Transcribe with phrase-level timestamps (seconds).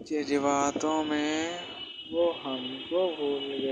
[0.00, 1.60] जज्बातों में
[2.12, 3.68] वो हमको भूल गए।